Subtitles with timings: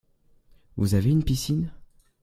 [0.77, 1.71] Vous avez une piscine?